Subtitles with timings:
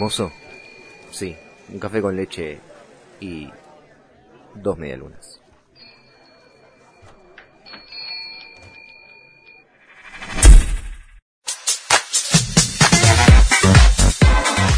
[0.00, 0.32] Mozo,
[1.10, 1.36] sí,
[1.70, 2.58] un café con leche
[3.20, 3.50] y
[4.54, 5.42] dos medialunas.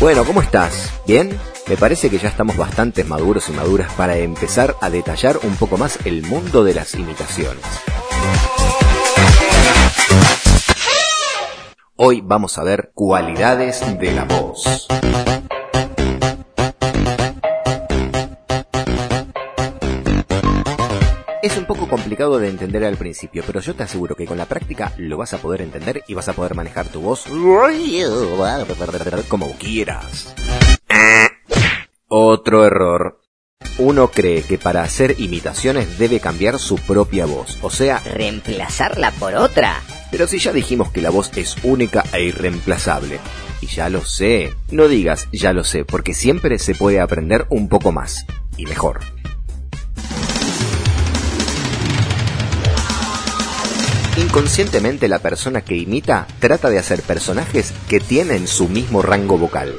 [0.01, 0.93] Bueno, ¿cómo estás?
[1.07, 1.39] ¿Bien?
[1.69, 5.77] Me parece que ya estamos bastante maduros y maduras para empezar a detallar un poco
[5.77, 7.63] más el mundo de las imitaciones.
[12.05, 14.89] Hoy vamos a ver cualidades de la voz.
[21.43, 24.47] Es un poco complicado de entender al principio, pero yo te aseguro que con la
[24.47, 27.25] práctica lo vas a poder entender y vas a poder manejar tu voz
[29.29, 30.35] como quieras.
[32.09, 33.21] Otro error.
[33.79, 39.37] Uno cree que para hacer imitaciones debe cambiar su propia voz, o sea, reemplazarla por
[39.37, 39.81] otra.
[40.13, 43.19] Pero si ya dijimos que la voz es única e irreemplazable,
[43.63, 47.71] y ya lo sé, no digas ya lo sé, porque siempre se puede aprender un
[47.71, 48.27] poco más,
[48.59, 49.01] y mejor.
[54.19, 59.75] Inconscientemente la persona que imita trata de hacer personajes que tienen su mismo rango vocal.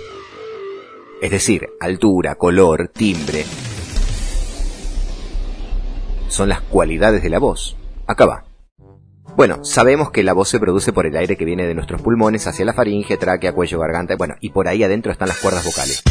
[1.21, 3.45] Es decir, altura, color, timbre.
[6.27, 7.77] Son las cualidades de la voz.
[8.07, 8.52] Acá va.
[9.35, 12.45] Bueno, sabemos que la voz se produce por el aire que viene de nuestros pulmones
[12.45, 16.03] hacia la faringe, tráquea, cuello, garganta, bueno, y por ahí adentro están las cuerdas vocales.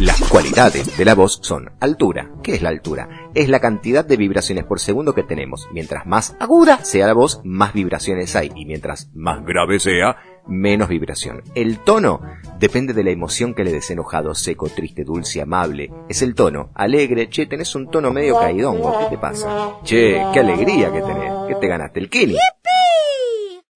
[0.00, 2.30] Las cualidades de la voz son altura.
[2.42, 3.30] ¿Qué es la altura?
[3.34, 5.68] Es la cantidad de vibraciones por segundo que tenemos.
[5.72, 8.52] Mientras más aguda sea la voz, más vibraciones hay.
[8.54, 10.16] Y mientras más grave sea,
[10.48, 11.42] menos vibración.
[11.54, 12.20] El tono
[12.58, 15.90] depende de la emoción que le des enojado, seco, triste, dulce, amable.
[16.08, 16.70] Es el tono.
[16.74, 18.98] Alegre, che, tenés un tono medio caidongo.
[18.98, 19.76] ¿Qué te pasa?
[19.84, 21.32] Che, qué alegría que tenés.
[21.48, 22.00] ¿Qué te ganaste?
[22.00, 22.36] ¿El kini?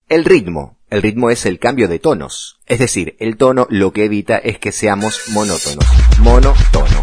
[0.08, 0.78] El ritmo.
[0.90, 2.60] El ritmo es el cambio de tonos.
[2.66, 5.86] Es decir, el tono lo que evita es que seamos monótonos.
[6.18, 7.02] Monotono.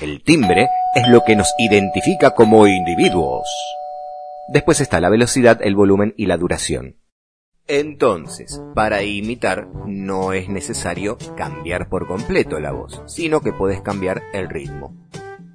[0.00, 3.46] El timbre es lo que nos identifica como individuos.
[4.48, 6.96] Después está la velocidad, el volumen y la duración.
[7.72, 14.24] Entonces, para imitar no es necesario cambiar por completo la voz, sino que puedes cambiar
[14.32, 14.92] el ritmo.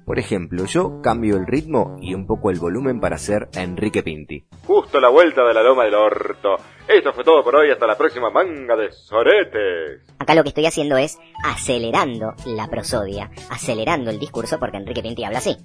[0.06, 4.02] Por ejemplo, yo cambio el ritmo y un poco el volumen para hacer a Enrique
[4.02, 4.46] Pinti.
[4.66, 6.56] Justo la vuelta de la loma del orto.
[6.88, 10.00] Esto fue todo por hoy, hasta la próxima manga de soretes.
[10.18, 15.24] Acá lo que estoy haciendo es acelerando la prosodia, acelerando el discurso porque Enrique Pinti
[15.24, 15.58] habla así.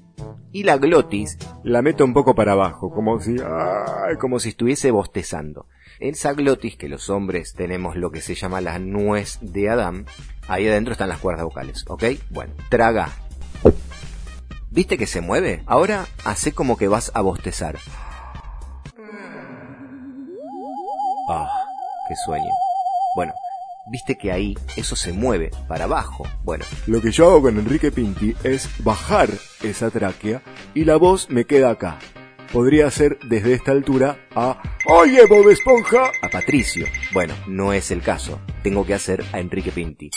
[0.52, 4.92] Y la glotis la meto un poco para abajo, como si, ay, como si estuviese
[4.92, 5.68] bostezando.
[6.02, 10.08] Esa glotis que los hombres tenemos lo que se llama la nuez de Adán,
[10.48, 12.04] ahí adentro están las cuerdas vocales, ¿ok?
[12.32, 13.10] Bueno, traga.
[14.72, 15.62] ¿Viste que se mueve?
[15.68, 17.78] Ahora hace como que vas a bostezar.
[21.30, 21.52] Ah,
[22.10, 22.50] qué sueño.
[23.16, 23.34] Bueno,
[23.92, 26.24] viste que ahí eso se mueve para abajo.
[26.44, 29.30] Bueno, Lo que yo hago con Enrique Pinti es bajar
[29.62, 30.42] esa tráquea
[30.74, 32.00] y la voz me queda acá.
[32.54, 36.12] Podría ser desde esta altura a ¡Oye, Bob Esponja!
[36.22, 36.86] a Patricio.
[37.14, 38.42] Bueno, no es el caso.
[38.62, 40.12] Tengo que hacer a Enrique Pinti.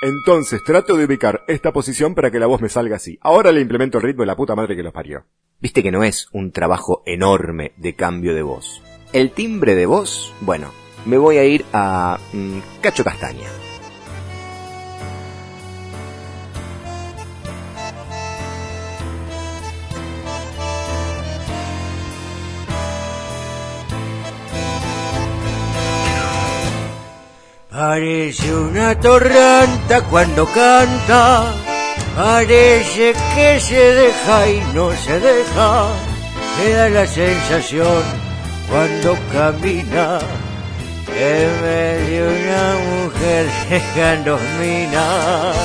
[0.00, 3.18] Entonces trato de ubicar esta posición para que la voz me salga así.
[3.20, 5.26] Ahora le implemento el ritmo de la puta madre que los parió.
[5.60, 8.82] Viste que no es un trabajo enorme de cambio de voz.
[9.12, 10.70] El timbre de voz, bueno,
[11.04, 13.48] me voy a ir a mm, Cacho Castaña.
[27.80, 31.50] Parece una torranta cuando canta,
[32.14, 35.88] parece que se deja y no se deja,
[36.58, 38.02] me da la sensación
[38.68, 40.18] cuando camina
[41.06, 45.56] que me dio una mujer dejando minas.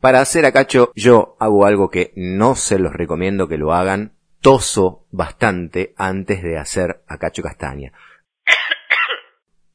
[0.00, 4.14] Para hacer a Cacho, yo hago algo que no se los recomiendo que lo hagan.
[4.40, 7.92] Toso bastante antes de hacer a Cacho Castaña.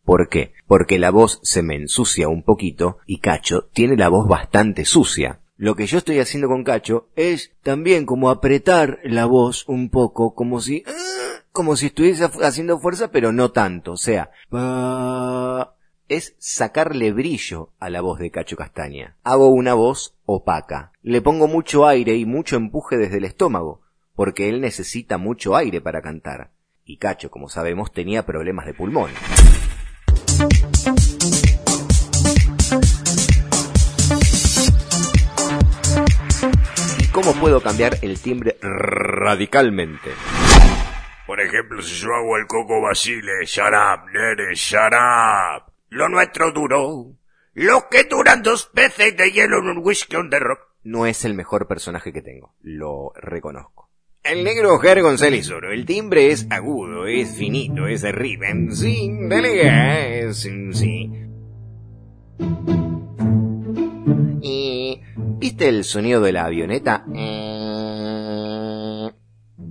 [0.08, 0.54] ¿Por qué?
[0.68, 5.42] Porque la voz se me ensucia un poquito y Cacho tiene la voz bastante sucia.
[5.58, 10.34] Lo que yo estoy haciendo con Cacho es también como apretar la voz un poco,
[10.34, 13.92] como si, ah, como si estuviese haciendo fuerza, pero no tanto.
[13.92, 14.32] O sea,
[16.08, 19.18] es sacarle brillo a la voz de Cacho Castaña.
[19.26, 20.94] Hago una voz opaca.
[21.02, 23.82] Le pongo mucho aire y mucho empuje desde el estómago,
[24.16, 26.52] porque él necesita mucho aire para cantar.
[26.86, 29.12] Y Cacho, como sabemos, tenía problemas de pulmón.
[37.00, 40.12] ¿Y cómo puedo cambiar el timbre radicalmente?
[41.26, 45.74] Por ejemplo, si yo hago el Coco Basile, shut up, nene, shut up.
[45.90, 47.14] Lo nuestro duró.
[47.54, 50.60] Lo que duran dos peces de hielo en un whisky on the rock.
[50.84, 53.87] No es el mejor personaje que tengo, lo reconozco.
[54.30, 55.72] El negro Oscar González Oro.
[55.72, 58.48] El timbre es agudo, es finito, es arriba.
[58.72, 60.38] Sí, dale gas.
[60.40, 61.12] Sí.
[64.42, 67.06] ¿Y viste el sonido de la avioneta?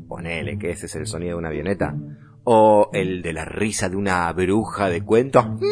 [0.08, 1.94] Ponele que ese es el sonido de una avioneta.
[2.44, 5.59] O el de la risa de una bruja de cuento.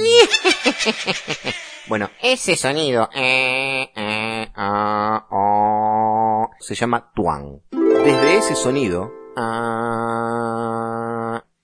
[1.87, 7.61] Bueno, ese sonido eh, eh, ah, oh, se llama tuang.
[8.05, 10.65] Desde ese sonido ah,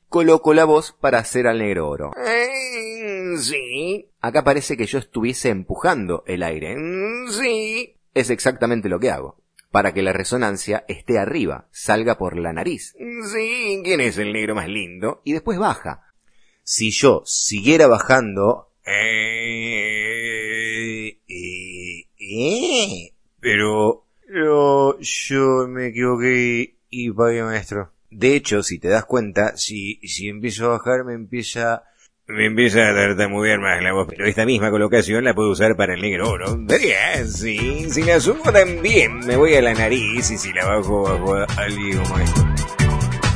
[0.08, 2.10] coloco la voz para hacer al negro oro.
[2.16, 6.76] Eh, sí, Acá parece que yo estuviese empujando el aire.
[6.76, 7.96] mm, sí.
[8.14, 9.36] Es exactamente lo que hago.
[9.70, 12.94] Para que la resonancia esté arriba, salga por la nariz
[13.32, 15.20] Sí, ¿quién es el negro más lindo?
[15.24, 16.02] y después baja.
[16.62, 19.98] Si yo siguiera bajando, Eh,
[21.28, 26.76] eh, eh, pero, pero yo me equivoqué
[27.14, 27.92] maestro.
[28.10, 31.84] De hecho, si te das cuenta, si, si empiezo a bajar me empieza,
[32.26, 35.94] me empieza a tartamudear más la voz, pero esta misma colocación la puedo usar para
[35.94, 36.58] el negro oro.
[37.26, 41.34] Sí, si la subo también me voy a la nariz y si la bajo, bajo
[41.36, 42.46] a algo como esto.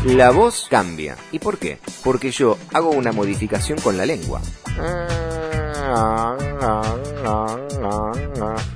[0.07, 1.17] la voz cambia.
[1.31, 1.79] ¿Y por qué?
[2.03, 4.41] Porque yo hago una modificación con la lengua.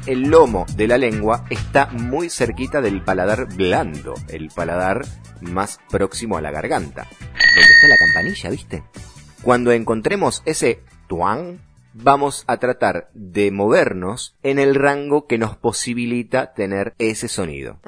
[0.07, 5.05] El lomo de la lengua está muy cerquita del paladar blando, el paladar
[5.41, 7.07] más próximo a la garganta.
[7.33, 8.83] Donde está la campanilla, ¿viste?
[9.43, 11.61] Cuando encontremos ese tuang,
[11.95, 17.81] vamos a tratar de movernos en el rango que nos posibilita tener ese sonido.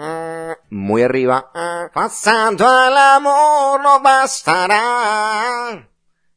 [0.70, 1.50] Muy arriba.
[1.92, 5.88] Pasando al amor no bastará.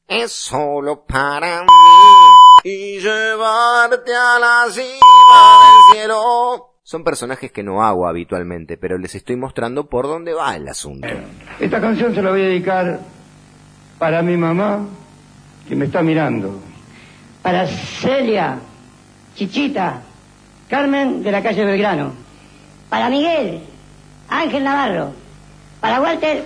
[0.08, 1.68] Es solo para mí.
[2.64, 6.70] Y llevarte a la cima del cielo.
[6.82, 11.08] Son personajes que no hago habitualmente, pero les estoy mostrando por dónde va el asunto.
[11.60, 13.00] Esta canción se la voy a dedicar
[14.00, 14.86] para mi mamá,
[15.68, 16.60] que me está mirando.
[17.42, 18.60] Para Celia,
[19.36, 20.02] Chichita,
[20.70, 22.14] Carmen de la calle Belgrano.
[22.90, 23.62] Para Miguel,
[24.30, 25.12] Ángel Navarro.
[25.82, 26.44] Para Walter,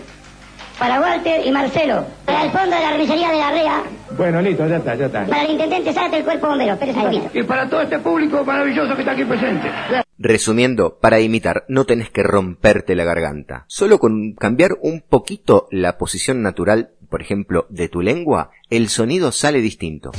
[0.79, 2.05] para Walter y Marcelo.
[2.25, 3.83] Para el fondo de la remisería de la REA.
[4.17, 5.25] Bueno, listo, ya está, ya está.
[5.25, 6.73] Para el intendente Zárate del Cuerpo Bombero.
[6.73, 7.29] Un poquito.
[7.33, 9.69] Y para todo este público maravilloso que está aquí presente.
[10.17, 13.65] Resumiendo, para imitar no tenés que romperte la garganta.
[13.67, 19.31] Solo con cambiar un poquito la posición natural, por ejemplo, de tu lengua, el sonido
[19.31, 20.11] sale distinto.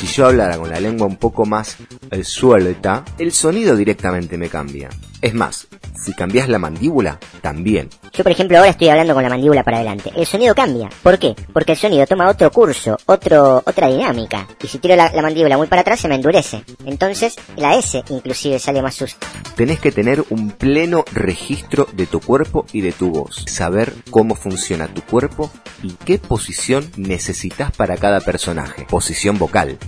[0.00, 1.76] Si yo hablara con la lengua un poco más
[2.22, 4.88] suelta, el sonido directamente me cambia.
[5.20, 7.88] Es más, si cambias la mandíbula, también.
[8.18, 10.10] Yo, por ejemplo, ahora estoy hablando con la mandíbula para adelante.
[10.16, 10.90] El sonido cambia.
[11.04, 11.36] ¿Por qué?
[11.52, 14.44] Porque el sonido toma otro curso, otro, otra dinámica.
[14.60, 16.64] Y si tiro la, la mandíbula muy para atrás, se me endurece.
[16.84, 19.16] Entonces, la S inclusive sale más sucia.
[19.54, 23.44] Tenés que tener un pleno registro de tu cuerpo y de tu voz.
[23.46, 25.52] Saber cómo funciona tu cuerpo
[25.84, 28.84] y qué posición necesitas para cada personaje.
[28.90, 29.78] Posición vocal.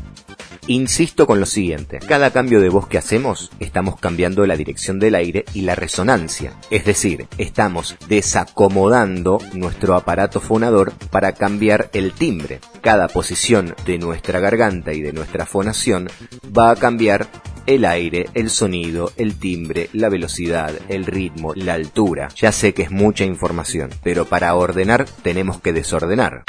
[0.71, 5.17] Insisto con lo siguiente, cada cambio de voz que hacemos, estamos cambiando la dirección del
[5.17, 6.53] aire y la resonancia.
[6.71, 12.61] Es decir, estamos desacomodando nuestro aparato fonador para cambiar el timbre.
[12.83, 16.09] Cada posición de nuestra garganta y de nuestra fonación
[16.57, 17.27] va a cambiar
[17.67, 22.29] el aire, el sonido, el timbre, la velocidad, el ritmo, la altura.
[22.37, 26.45] Ya sé que es mucha información, pero para ordenar tenemos que desordenar.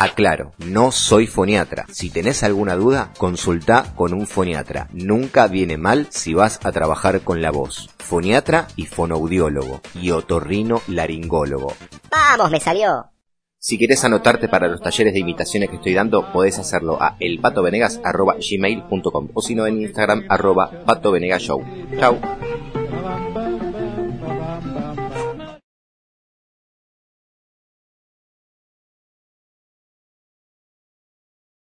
[0.00, 1.84] Aclaro, no soy foniatra.
[1.90, 4.88] Si tenés alguna duda, consulta con un foniatra.
[4.94, 7.90] Nunca viene mal si vas a trabajar con la voz.
[7.98, 9.82] Foniatra y fonoaudiólogo.
[9.92, 11.74] Y otorrino laringólogo.
[12.10, 13.10] ¡Vamos, me salió!
[13.58, 19.28] Si querés anotarte para los talleres de imitaciones que estoy dando, podés hacerlo a elpatovenegas.gmail.com
[19.34, 21.62] o si no en Instagram arroba patovenegashow.
[21.98, 22.18] Chau.